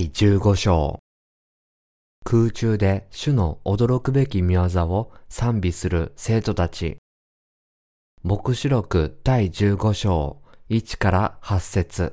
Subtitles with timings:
[0.00, 0.98] 第15章
[2.24, 6.96] 空中で主の驚くべき見業を賛美する生徒たち。
[8.22, 10.40] 目視録第15章
[10.70, 12.12] 1から8節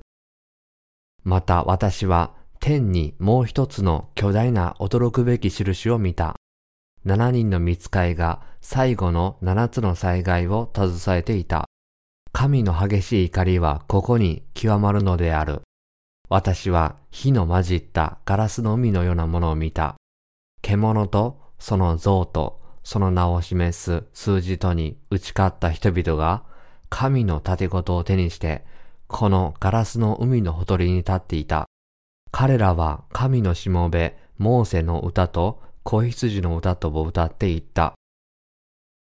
[1.24, 6.36] また私は天にもう一つの巨大な驚くべき印を見た。
[7.06, 11.64] 七人の見つかいが最後の七つの災害を携えていた。
[12.34, 15.62] 神の激しい怒りはここに極まるのである。
[16.30, 19.96] 私は火の混じったガラスの海のようなものを見た。
[20.62, 26.44] 獣とその像とその名を示す数字とに打ち勝った人々が
[26.90, 28.66] 神の盾事を手にして
[29.08, 31.66] このガラスの海のほとりに立っていた。
[32.32, 37.94] 彼らは神のしもべ、モーセの歌と子羊の歌とを歌っていった。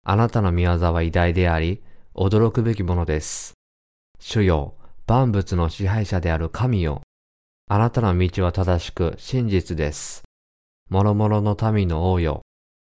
[0.03, 1.83] あなたの見業は偉大であり、
[2.15, 3.53] 驚くべきものです。
[4.19, 4.73] 主よ、
[5.05, 7.01] 万物の支配者である神よ。
[7.69, 10.23] あなたの道は正しく真実です。
[10.89, 12.41] 諸々の民の王よ。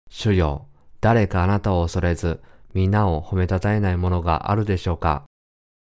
[0.10, 0.68] 主よ、
[1.02, 2.40] 誰かあなたを恐れず、
[2.74, 5.26] 皆を褒めたたえないものがあるでしょうか。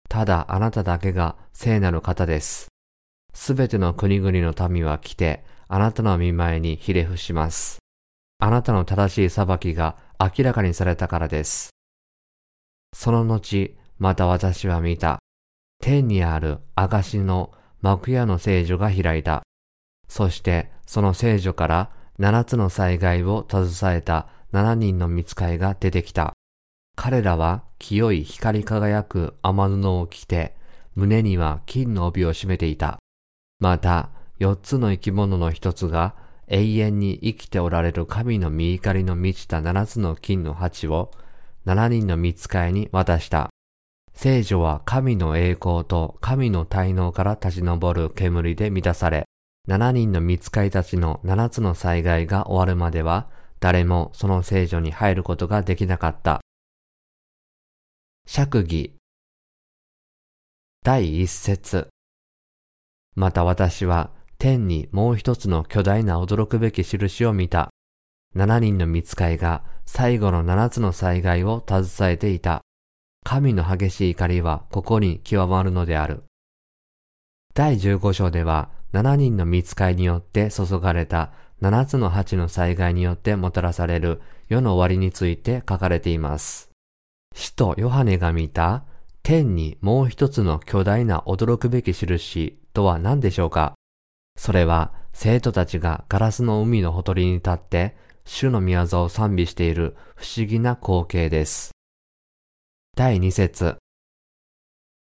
[0.09, 2.69] ただあなただけが聖なる方です。
[3.33, 7.79] すべての国々の民は来て、あなたの見前にひれ伏します。
[8.39, 11.69] あなたの正しい裁きが明らかにされたからです。
[12.95, 15.19] その後、また私は見た。
[15.79, 19.43] 天にある証の幕屋の聖女が開いた。
[20.07, 26.33] そしてその聖女から七つの災害を携えた七人の見つかいが出てきた。
[26.95, 30.55] 彼らは清い光り輝く雨布を着て、
[30.95, 32.99] 胸には金の帯を締めていた。
[33.59, 34.09] また、
[34.39, 36.15] 四つの生き物の一つが
[36.47, 41.11] 永遠に生きておられる神の見怒りの満ちた七つの金の鉢を
[41.65, 43.49] 七人の見つかいに渡した。
[44.15, 49.25] 聖女は神の栄光と神の滞納から立ち上る煙で満たされ、
[49.67, 53.27] 七人の見つかいたちの七つの災害が終わるまでは、
[53.59, 56.41] 誰もその聖女に入ることができなかった。
[58.25, 58.95] 釈義
[60.83, 61.89] 第一節
[63.15, 67.69] また私は天にもう一つの巨大な驚くべき印を見た。
[68.33, 72.64] 七人の見つかいが最後の七つの災害を携えていた。
[73.27, 76.25] 神の激しい怒りはここに極まるのである。
[77.55, 86.69] 第十五章では七人の見つかいによって注がれた七つの八の災害によってもたらされる世の終わりについて書かれています。
[87.33, 88.83] 使徒ヨハネが見た
[89.23, 93.73] 天にもう一つの巨大な驚くべき印とは何でしょうか？
[94.37, 101.71] それは生徒たちがガラスの海のほとりに立って主の御業を賛美している不思議な光景です。
[102.97, 103.75] 第二節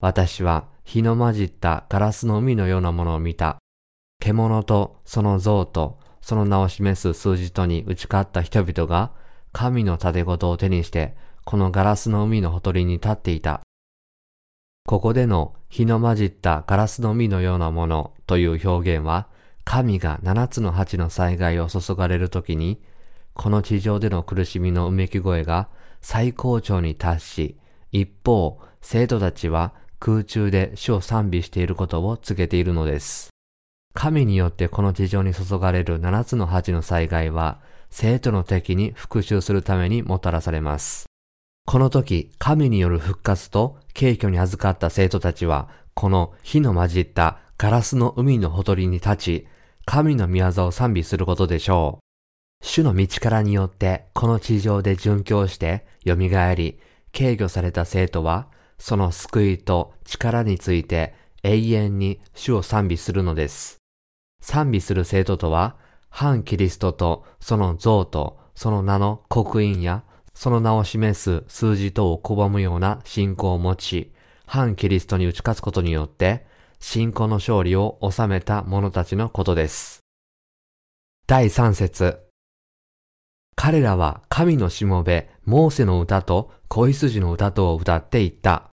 [0.02, 3.58] 私は日の混じったガラスの海のようなものを見た。
[4.18, 9.12] 獣とその像とその名を示す数字とに打ち勝った人々が
[9.52, 13.60] 神の盾事を手にしてこのガラスの海のほとりに立っていた。
[14.88, 19.28] ここでの日の混じったガラスの海のようなものという表現は、
[19.62, 22.82] 神が七つの八の災害を注がれるときに、
[23.34, 25.68] この地上での苦しみのうめき声が
[26.00, 27.56] 最高潮に達し、
[27.94, 33.30] 一方、生徒たちは空中で主を賛美していることを告げているのです。
[33.94, 37.60] 神によってこの地上に注がれる七つの八の災害は、
[37.90, 41.06] 生徒の敵に復讐するためにもたらされます。
[41.66, 49.46] この時、神による復活と敬虚に預かった生徒たちは、この火の混じったガラスの海のほとりに立ち、
[49.84, 52.66] 神の御業を賛美することでしょう。
[52.66, 56.80] 主の道からによってこの地上で殉教して蘇り、
[57.14, 58.48] 敬御された生徒は、
[58.78, 61.14] その救いと力について
[61.44, 63.78] 永遠に主を賛美するのです。
[64.42, 65.76] 賛美する生徒とは、
[66.10, 74.12] 反キリストとその像とその名の刻印やその名を示す数字等を拒むような信仰を持ち、
[74.44, 76.44] 反キリストに打ち勝つことによって、
[76.80, 80.00] 信仰の勝利を収めた者たちのことです。
[81.26, 82.23] 第三節
[83.56, 88.70] 彼らは神のしもべ、モーセの歌と子羊の歌とを歌っていった。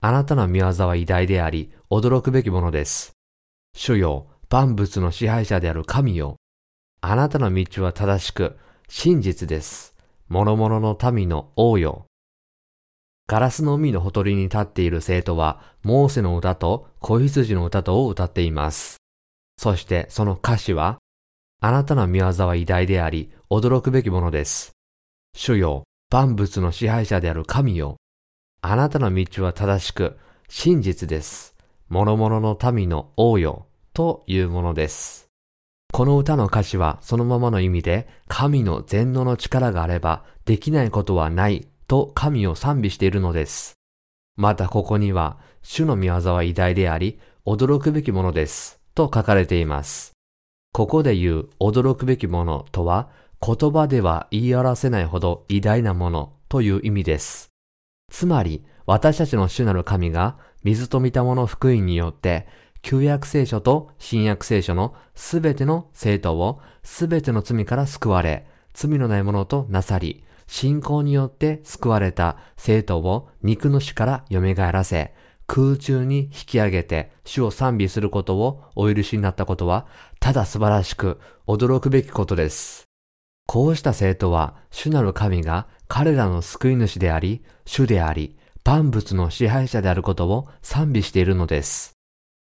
[0.00, 3.12] あなたの見業は偉大であり、驚くべきものです。
[3.74, 6.36] 主よ、万物の支配者である神よ。
[7.00, 8.56] あなたの道は正しく、
[8.88, 9.94] 真実です。
[10.28, 12.06] 諸々の民の王よ。
[13.28, 18.96] ガラスの海のほとりに立っている生徒は、モーセの歌と子羊の歌とを歌っています。
[19.58, 20.98] そしてその歌詞は、
[21.60, 24.72] あなたの見業は偉大であり、驚くべきものです。
[25.34, 27.96] 主よ、万物の支配者である神よ。
[28.62, 30.16] あなたの道は正しく、
[30.48, 31.56] 真実です。
[31.88, 35.26] 諸々の民の王よ、というものです。
[35.92, 43.74] この歌の歌詞はそのままの意味で、神の全能の力があればできないことはないと神を賛美しているのです。
[44.36, 48.80] またここには、主の御業は偉大であり、驚くべきものです。
[48.94, 50.17] と書かれています。
[50.78, 53.08] ここで言う驚くべきものとは、
[53.44, 57.50] 言葉では言い表せないほど偉大なものという意味です。
[58.12, 62.46] つまり、私たちの主なる神が、水と見たもの福音によって、
[62.80, 75.12] 旧約聖書と新約聖書のすべての生徒をすべての罪から救われ、罪のないものとなさり、信仰によって救われた生徒を肉の死から蘇らせ、
[75.48, 79.86] 空中に引き上げて主を賛美することをお許しになったことは、
[80.20, 82.84] ただ素晴らしく驚くべきことです。
[83.46, 91.92] こうした生徒は、主なる神が彼らの救い主であり、主であり、万物の支配者であることを賛美しているのです。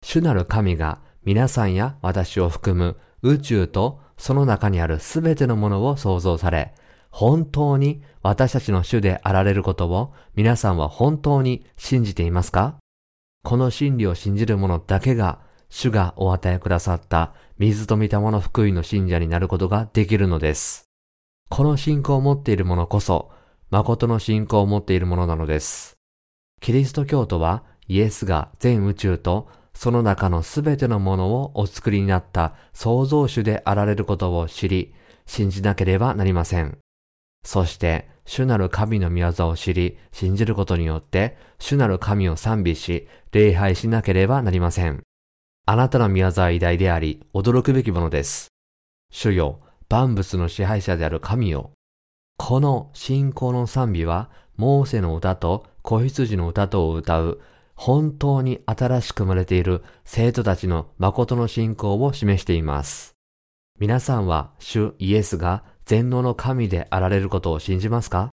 [0.02, 6.72] 主なる神が皆さんや私を含む宇宙とその中にあるすべてのものを創造され、
[7.10, 12.78] 本当に私たちの主であられることを皆さんは本当に信じていますか？
[13.46, 15.38] この真理を信じる者だけが
[15.68, 20.88] 主がお与えくださった水と見たもの福音の信者になることができるのです。
[21.48, 23.30] この信仰を持っている者こそ、
[23.70, 25.96] 誠の信仰を持っている者なのです。
[26.60, 34.92] キリスト教徒はイエスが全宇宙とその中のすべてのものをお作りになった創造主であられることを知り、
[35.24, 36.78] 信じなければなりません。
[37.44, 45.02] そして、主なる神の御業を知り、信じることによって、主なる神を賛美し、礼拝しなければなりません。
[45.64, 48.48] あなたの御業は偉大であり、驚くべきものです。
[49.10, 51.70] 主よ、万物の支配者である神よ。
[52.36, 57.40] この信仰の賛美は、モーセの歌と子羊の歌とを歌う
[57.76, 63.14] 本当に新しく生まれている生徒たちの誠の信仰を示しています。
[63.78, 68.30] 皆さんは主イエスが全能の神であられることを信じますか？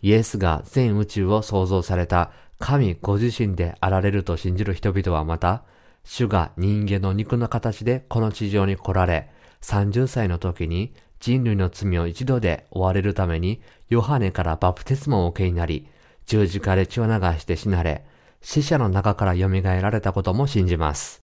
[0.00, 2.30] イエスが全宇宙を創造された
[2.60, 5.64] 神ご自身であられると信じる人々はまた、
[6.04, 9.28] 主が人間の肉の形でこの地上に来られ、
[9.62, 15.88] 30歳の時に人類の罪を一度で追われるために、ヨハネからバプテスマを受けになり、
[16.26, 18.04] 十字架で血を流して死なれ、
[18.40, 21.22] 死者の中から蘇られたことも信じます。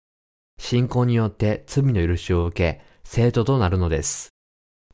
[0.57, 4.29] 信仰によって罪の許しを受け、生徒となるのです。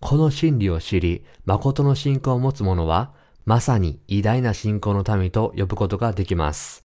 [0.07, 6.83] この真理を知り、誠の信仰を持つ者は、まさに偉大な信仰の民と呼ぶことができます。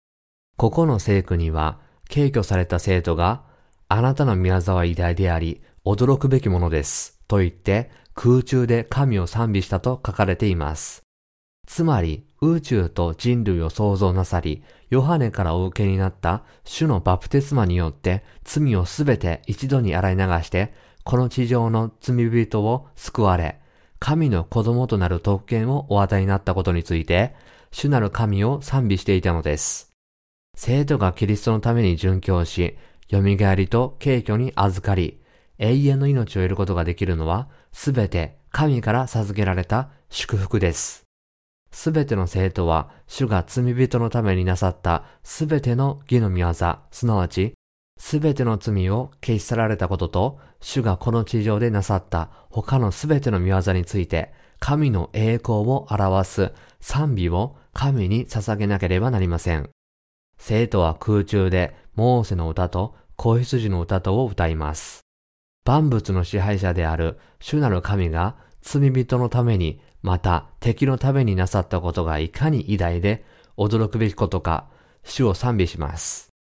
[0.58, 1.80] ここの聖句には、
[2.10, 3.46] 敬挙された生徒が、
[3.88, 7.22] あなたの宮沢偉大であり、驚くべきものです。
[7.30, 11.02] と言って、空中で神を賛美したと書かれています。
[11.66, 20.74] つまり、宇宙と人類を創造なさり、ヨハネからお受けになった主のバプテスマによって罪をすべて一度に洗い流して、
[21.06, 23.62] この地上の罪人を救われ、
[24.00, 27.36] 神の子供となる特権をお与えになったことについて、
[27.72, 29.92] 主なる神を賛美していたのです。
[30.56, 32.76] 生徒がキリストのために殉教し、
[33.12, 35.22] 蘇りと敬虚に預かり、
[35.60, 41.04] 永遠の命を得ることができるのは、すべて神から授けられた祝福です。
[41.72, 47.54] すべての生徒は、主が罪人のためになさったすべての義の御業、すなわち、
[47.98, 59.70] すべての罪を消し去られたことと、主がこの地上でなさった他のすべての御業について、神の栄光を表す賛美を神に捧げなければなりません。
[60.40, 65.02] 生徒は空中でモーセの歌と子羊の歌とを歌います。
[65.66, 73.24] 万物の支配者である主なる神が罪人のためにまた敵のためになさったことがいかに偉大で
[73.56, 74.68] 驚くべきことか、
[75.04, 76.35] 主を賛美します。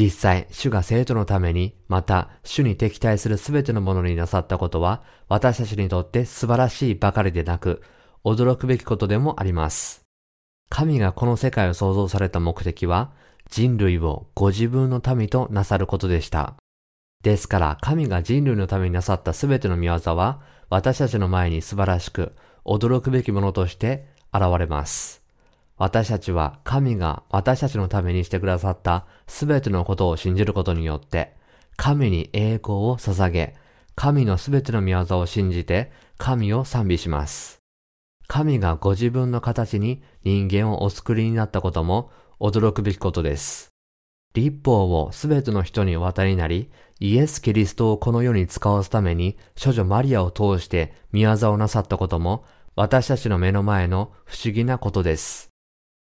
[0.00, 7.82] 実際、主が生徒のために、また主に敵対するすべてのものになさったことは、私たちにとって素晴らしいばかりでなく、
[8.24, 10.00] 驚くべきことでもあります。
[10.70, 13.12] 神がこの世界を創造された目的は、
[13.50, 16.54] 人類をご自分の民となさることでした。
[17.22, 20.40] ですから、神が人類のためになさったすべての見業は、
[20.70, 22.32] 私たちの前に素晴らしく、
[22.64, 25.19] 驚くべきものとして現れます。
[25.80, 31.34] 私たちは神が私たちのためにしてくださったすべてのことを信じることによって、
[31.76, 33.54] 神に栄光を捧げ、
[33.94, 37.62] 神のすべての御業を信じて神を賛美します。
[38.26, 43.70] 神がご自分の形に人間をお作りになったことも驚くべきことです。
[44.34, 52.44] 立法をすべての人にお渡りになり、イエス・キリストをこの世に使わすために、処女マリアを通して見業をなさったことも、
[52.76, 55.49] 私たちの目の前の不思議なことです。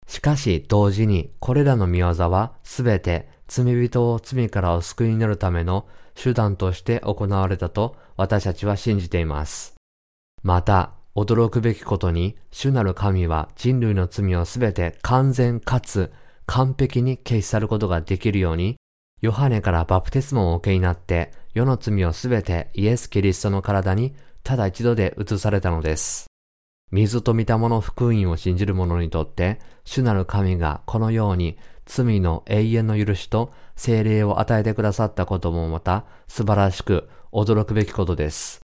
[0.08, 9.76] しかし、同時に、これらの見業はすべて罪人を罪からお救いになるための手段として行われたと私たちは信じています。
[10.42, 16.12] また、驚くべきことに、主なる神は人類の罪をすべて完全かつ
[16.46, 18.76] 完璧に消し去ることができるように、
[19.22, 26.33] ヨハネからバプテスモを受けになって、世の罪をすべてイエス・キリストの体にただ一度で移されたのです。
[26.94, 31.58] 水と御霊の福音を信じる者にとって、主なる神がこのように
[31.88, 38.62] 罪の永遠の許しと精霊を与えてくださったこともまた素晴らしく驚くべきことです。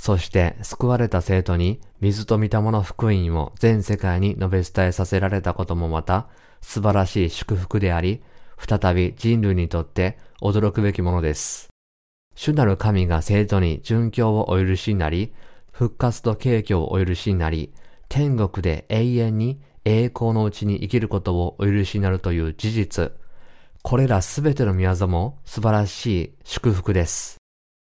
[0.00, 6.28] そして救われた生徒に水と御霊の福音を全世界に述べ伝えさせられたこともまた
[6.62, 8.22] 素晴らしい祝福であり、
[8.56, 11.68] 再び人類にとって驚くべきものです。
[12.34, 15.34] 主なる神が生徒に殉教をお許しになり、
[15.78, 17.72] 復活と敬虚をお許しになり、
[18.08, 23.12] 天国で永遠に栄光のうちに生きることをお許しになるという事実。
[23.82, 27.36] これらすべての宮業も素晴らしい祝福です。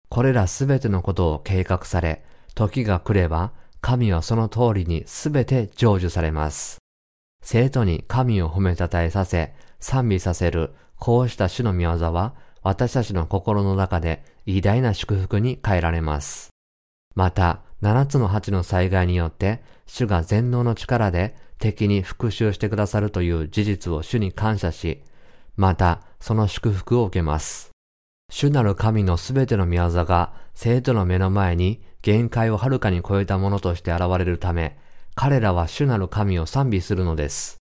[0.09, 2.25] これらすべてのことを計画され、
[2.55, 6.79] 時が来れば、神はその通りにすべて成就されます。
[7.43, 16.49] 生徒に神を褒めたたえさせ、賛美させる、こうした主の御業は、私たちの心の中で偉大な祝福に変えられます。
[17.15, 25.03] また、七つの八の災害によって、主が全能の力で敵に復讐してくださるという事実を主に感謝し、
[25.57, 27.71] また、その祝福を受けます。
[28.31, 34.79] 主なる神のすべての御業が生徒の目の前に限界をはるかに超えたものとして現れるため、
[35.15, 37.59] 彼らは主なる神を賛美するのです。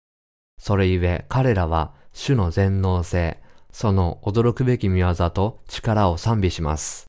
[0.58, 3.42] それゆえ彼らは主の全能性、
[3.72, 7.06] その驚くべき見業と力を賛美します。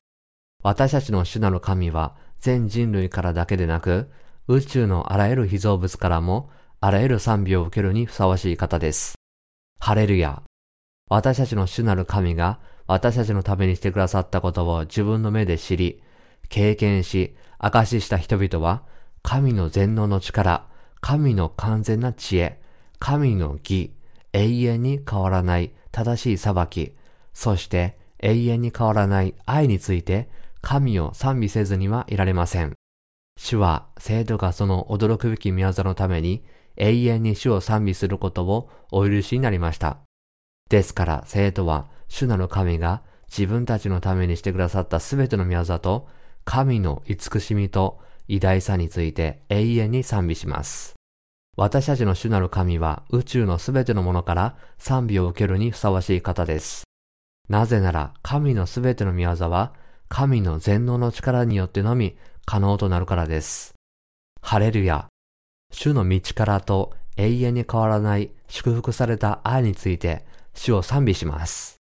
[0.62, 4.10] 私たちの主なる神は全人類からだけでなく、
[4.48, 9.14] 宇宙のあらゆる被造物からもあらゆる賛美を受けるにふさわしい方です。
[9.80, 10.42] ハレルヤ。
[11.08, 16.02] 私たちの主なる神が私たちのためにしてくださったことを自分の目で知り、
[16.50, 18.82] 経験し、証しした人々は、
[19.22, 20.66] 神の全能の力、
[21.00, 22.60] 神の完全な知恵、
[22.98, 23.94] 神の義、
[24.34, 26.92] 永遠に変わらない正しい裁き、
[27.32, 30.28] そして永遠に変わらない愛について
[30.64, 32.72] 神を賛美せずにはいられません。
[33.36, 36.42] 主は生徒がその驚くべき宮座のために
[36.76, 39.98] 永遠に主を賛美することをお許しになりました。
[40.70, 46.08] ですから生徒は主なる神が自分たちのためにしてくださったすべての宮座と
[46.44, 50.94] 神の慈しみと偉大さについて永遠に賛美します。
[51.56, 56.84] 私たちの主なる神は宇宙のすべてのものから賛美を受けるにふさわしい方です。
[57.50, 59.74] なぜなら神のすべての宮座は
[60.16, 62.16] 神の全能の力によってのみ
[62.46, 63.74] 可能となるからです。
[64.40, 65.08] ハレルヤ。
[65.72, 71.78] 主の道からと永遠に変わらない祝福された愛について主を賛美します。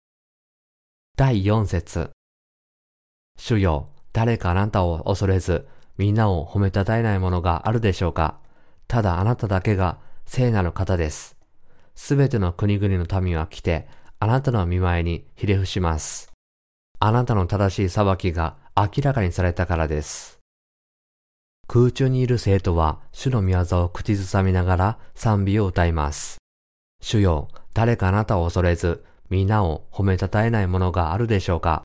[1.18, 2.12] 第4節
[3.36, 5.68] 主よ、誰かあなたを恐れず、
[5.98, 8.38] みんなを褒めたたえないものがあるでしょうか
[8.88, 11.36] ただあなただけが聖なる方です。
[11.96, 13.88] すべての国々の民は来て、
[14.20, 16.29] あなたの見舞いにひれ伏します。
[17.02, 20.40] あなたの正しい裁きが明らかにされたからです。
[21.66, 26.40] 空中にいる生徒は主の御業を口ずさみながら賛美を歌います。
[27.02, 31.84] 主よ、誰かあなたを恐れず、皆を褒めたたえないものがあるでしょうか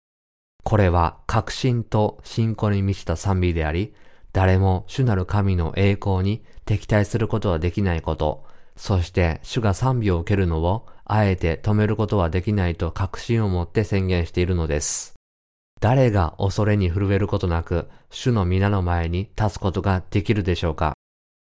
[0.64, 3.94] これは確信と信仰に満ちた賛美であり、
[4.32, 8.44] 誰も主なる神の栄光に敵対することはできないこと、
[8.76, 15.14] そして主が賛美を受けるのをあえて止めることはできないと確信を持って宣言しているのです。
[15.80, 20.94] 誰が恐れに震えることなく主の皆の前に立つことができるでしょうか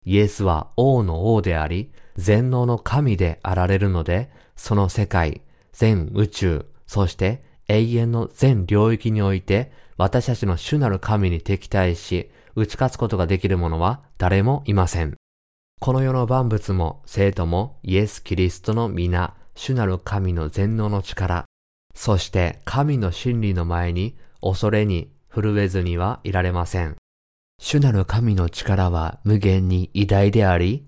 [0.05, 5.41] イエスは王の王であり、全能の神であられるので、その世界、
[5.73, 15.20] 全宇宙、そして永遠の全領域において、私たちの主なる神に敵対し、打ち勝つことができる者は誰もいません。
[15.83, 21.45] この世の万物も生徒もイエス・キリストの皆、主なる神の全能の力、
[21.95, 26.97] そして神の真理の前に恐れに震えずにはいられません。
[27.59, 30.85] 主なる神の力は無限に偉大であり、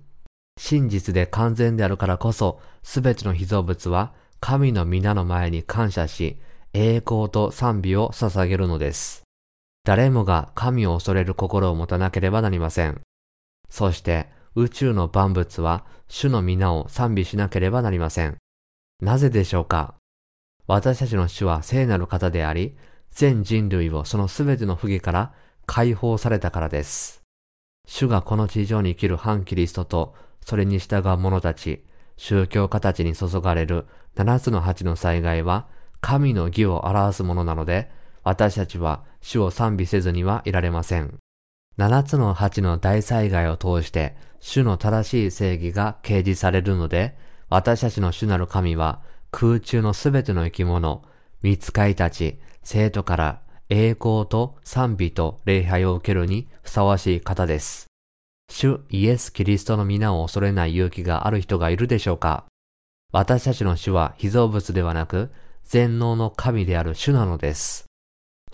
[0.59, 6.39] 真実で完全であるからこそ、すべての被造物は神の皆の前に感謝し、
[6.71, 9.23] 栄光と賛美を捧げるのです。
[9.85, 13.01] 誰もが神を恐れる心を持たなければなりません。
[13.71, 18.37] そして宇宙の万物は主の皆を賛美しなければなりません。
[19.01, 19.95] なぜでしょうか？
[20.67, 22.75] 私たちの主は聖なる方であり、
[23.11, 25.33] 全人類をそのすべての不義から
[25.65, 27.21] 解放されたからです。
[27.87, 31.83] 主がこの地上に生きる反キリストとそれに従う者たち、
[32.15, 35.67] 宗教家たちに注がれる七つの八の災害は
[35.99, 37.91] 神の義を表すものなので、
[38.23, 41.17] 私たちは主を賛美せずにはいられません。
[41.75, 47.17] 七つの八の大災害を通して主の正しい正義が掲示されるので、
[47.49, 49.01] 私たちの主なる神は
[49.31, 51.03] 空中のすべての生き物、
[51.41, 57.87] 見つかいたち、生徒から栄光と賛美と礼拝を受けるにふさわしい方です。
[58.51, 62.45] 主イエス・キリストの皆を恐れない勇気がある人がいるでしょうか？
[63.11, 65.31] 私たちの主は被造物ではなく、
[65.63, 67.85] 全能の神である主なのです。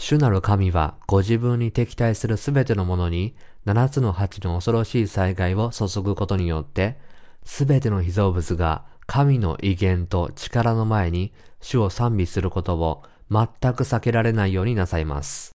[0.02, 6.98] 主なる神はご自分に敵対するすべてのものに七つの八の恐ろしい災害を注ぐことによって、
[7.44, 15.52] すべての被造物が神の威厳と力の前に主を賛美することを全く避けられないようになさいます。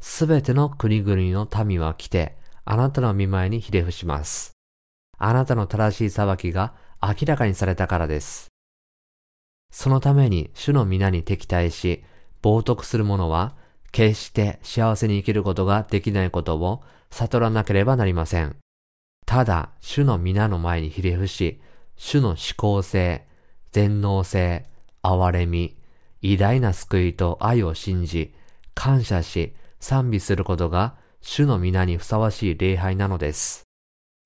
[0.00, 4.52] すべての国々の民は来て、あなたの見舞いにひれ伏します。
[5.18, 6.72] あなたの正しい裁きが
[7.02, 8.48] 明らかにされたからです。
[9.70, 12.02] そのために主の皆に敵対し、
[12.42, 13.62] 冒涜する者は、
[13.94, 18.56] 決して幸せに生きることができないことを悟らなければなりません。
[19.24, 21.60] ただ、主の皆の前にひれ伏し、
[21.94, 23.24] 主の思考性、
[23.70, 24.66] 全能性、
[25.04, 25.76] 憐れみ、
[26.22, 28.34] 偉大な救いと愛を信じ、
[28.74, 33.62] 感謝し、賛美することが主の皆にふさわしい礼拝なのです。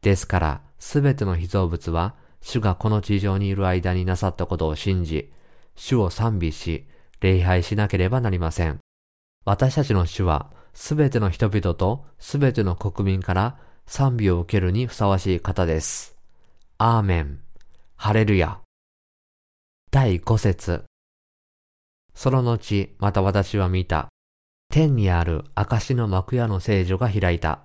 [0.00, 5.30] ですから、すべての被造物は、主がこの地上にいる間になさったことを信じ、
[5.76, 6.86] 主を賛美し、
[7.20, 8.78] 礼拝しなければなりません。
[9.48, 16.18] 私たちの主は、すべての人々とすべての国民から賛美を受けるにふさわしい方です。
[16.76, 17.40] アーメン。
[17.96, 18.58] ハレルヤ。
[19.90, 20.84] 第五節。
[22.14, 24.08] その後、また私は見た。
[24.70, 27.60] 天にある証の幕屋の聖女が開いた。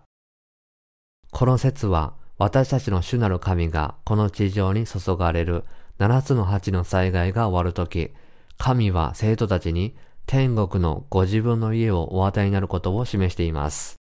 [1.31, 5.65] この説は、私たちの主なる神がこの地上に注がれる
[5.97, 8.13] 七つの八の災害が終わるとき、
[8.57, 13.95] 神は生徒たちに天国のご自分の家をお与えになることを示しています。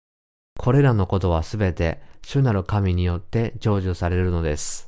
[0.58, 4.86] これらのことはすべて主なる神によって成就されるのです。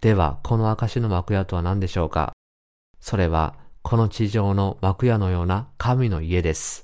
[0.00, 2.32] では、この証の幕屋とは何でしょうか？
[3.00, 6.82] それは、この地上の幕屋のような神の家です。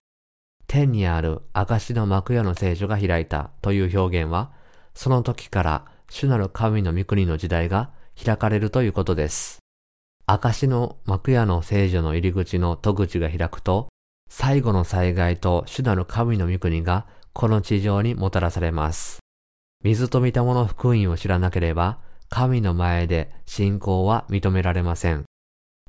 [0.67, 4.51] 天にある証の幕屋の聖書が開いたという表現は、
[4.95, 7.91] その時から主なる神の御国の時代が
[8.23, 9.61] 開かれるということです。
[10.29, 13.87] 証の幕屋の聖女の入り口の戸口が開くと、
[14.29, 19.21] 最後の災害と主なる神の御国がこの地上にもたらされます。
[19.85, 25.27] 水と見たもの福音を知らなければ、神の前で信仰は認められません。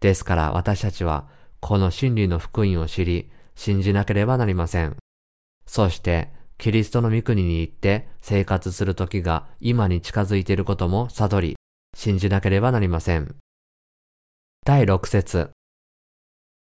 [0.02, 1.28] ですから私たちは、
[1.60, 4.97] この真理の福音を知り、信じなければなりません。
[5.65, 11.56] そして、キリストの御国に行って生活する時が今に近づいていることも悟り、
[11.95, 13.36] 信じなければなりません。
[14.67, 15.51] 第六節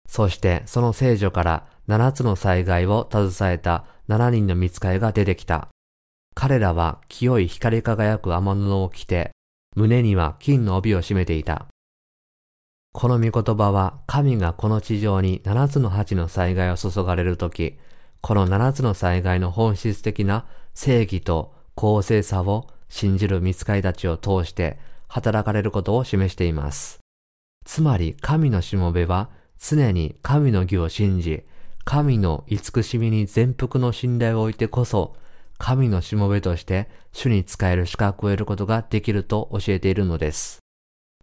[0.07, 5.69] そしてその聖女から七つの災害を携えた七人の見つかいが出てきた。
[6.35, 9.31] 彼らは清い光り輝く雨布を着て、
[9.75, 11.65] 胸には金の帯を締めていた。
[12.93, 17.79] この御言葉は神がこの地上に七つの八の災害を注がれるとき、
[18.21, 26.99] この七つの災害の本質的な正義と公正さを信じる見つかいたちを通して働かれることを示しています。
[27.67, 31.43] つまり神のしもべは常に神の義を信じ、
[31.83, 35.17] 神の慈しみに全幅の信頼を置いてこそ、
[35.57, 40.59] 神のしもべとして主に仕える資格を得ることができると教えているのです。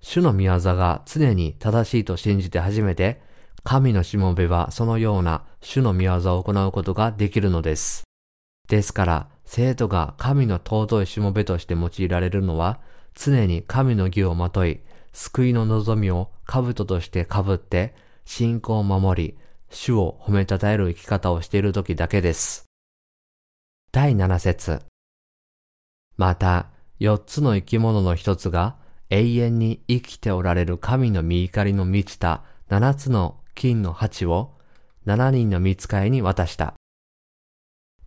[0.02, 3.22] 主の御業が常に正しいと信じて初めて、
[3.62, 8.04] 神のしもべはそのような主の御業を行うことができるのです。
[8.68, 12.80] ですから、生徒が神の尊いしもべとして用いられるのは、
[13.14, 14.80] 常に神の義をまとい、
[15.14, 19.38] 救いの望みを兜として被って、信仰を守り、
[19.70, 22.66] 主を褒めたたえる生き方をしている時だけです。
[23.92, 24.82] 第7節
[26.16, 26.66] また、
[26.98, 28.76] 四つの生き物の一つが、
[29.08, 34.54] 永遠に生きておられる神の御怒りの満ちた七つの金の鉢を
[35.04, 36.74] 七人の見つかいに渡した。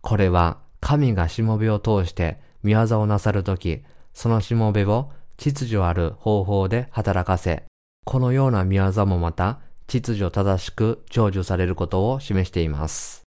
[0.02, 7.62] これは神がしもべを通して見業をなさるとき、そのしもべを秩序ある方法で働かせ、
[8.04, 13.22] このような見業もまた秩序正しく成就されることを示しています。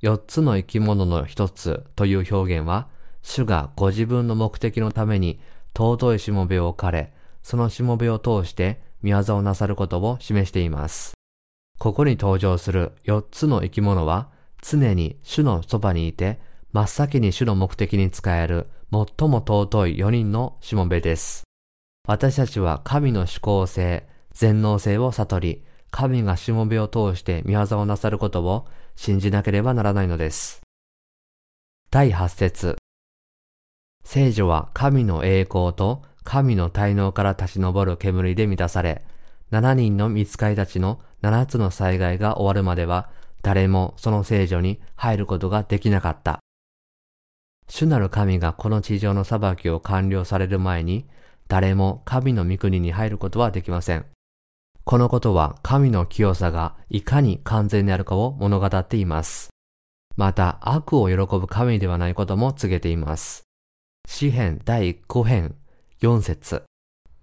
[0.00, 2.88] 四つの生き物の一つという表現は、
[3.22, 5.40] 主がご自分の目的のために
[5.76, 11.14] 尊いしもべを置かれ、そのしもべを通して見業をなさることを示しています。
[11.80, 14.28] ここに登場する四つの生き物は、
[14.62, 16.38] 常に主のそばにいて、
[16.72, 21.44] 真っ先に主の目的に使える最も尊い四人のしもべです。
[22.08, 30.62] 私たちは神の思考性、全能性を悟り、神がしもべを通して見業をなさることを信じなければならないのです。
[31.92, 32.76] 第8節
[34.02, 39.04] 聖女は神の栄光と神の滞納から立ち上る煙で満たされ、
[39.52, 43.08] 7人の見つかりたちの7つの災害が終わるまでは、
[43.42, 46.40] 誰もその聖女に入ることができなかった。
[47.70, 51.06] 主なる神がこの地上の裁きを完了される前に、
[51.46, 54.06] 誰も神の御国に入ることはできません。
[54.82, 59.50] このことは神の清さがいかに完全であるかを物語っています。
[60.16, 63.44] また悪を喜ぶ神ではないことも告げています。
[64.08, 65.54] 詩編第5編
[66.02, 66.64] 4節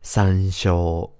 [0.01, 1.11] 参照。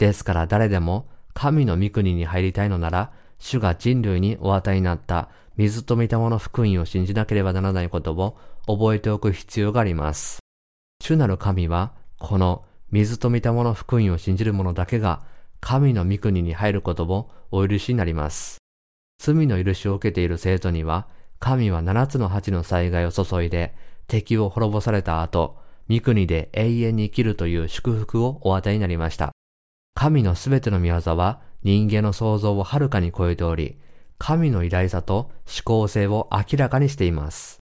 [0.00, 10.40] ですから誰でも神の御国に入りたいのなら、主が人類にお与えになった水と御霊の福音を信じなければならないことを覚えておく必要があります。
[11.02, 15.22] 主なる神は、この水と御霊の福音を信じる者だけが
[15.60, 18.58] 神の御国に入ることをお許しになります。
[19.18, 23.74] 罪の許しを受けている生徒には、神は七つの八の災害を注いで、
[24.06, 29.32] 敵を滅ぼされた後、御国で永遠に生きるという祝福をお与えになりました。
[29.94, 33.78] 神のすべての御業は人間の想像をはるかに超えており、
[34.18, 37.58] 神の偉大さと思考性を明らかにしています。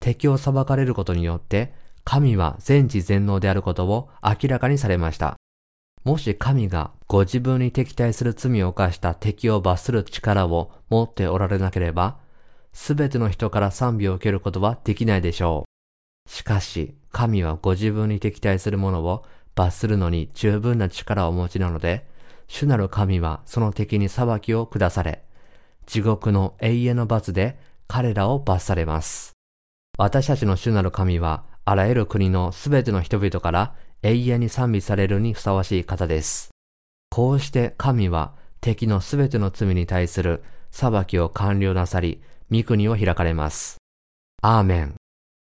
[0.00, 5.36] 敵を裁かれることによって、神は全知全能であることを明らかにされました。
[6.04, 12.18] もし神がご自分に敵対する罪を犯した敵を罰する力を持っておられなければ、
[12.72, 16.30] すべての人から賛美を受けることはできないでしょう。
[16.30, 19.24] しかし、神はご自分に敵対する者を
[19.56, 22.06] 罰するのに十分な力をお持ちなので、
[22.46, 25.24] 主なる神はその敵に裁きを下され、
[25.86, 29.32] 地獄の永遠の罰で彼らを罰されます。
[29.98, 36.50] 私たちの主なる神は、あらゆる国のすべての人々から永遠に賛美されるにふさわしい方です。
[37.10, 42.20] こうして神は敵のすべての罪に対する裁きを完了なさり、
[42.50, 43.78] 御国を開かれます。
[44.42, 44.94] アーメン。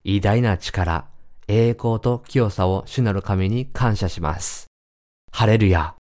[0.05, 1.09] 偉大な力、
[1.49, 4.67] 栄光と清さを主なる神に感謝します。
[5.33, 5.98] ハレルヤ。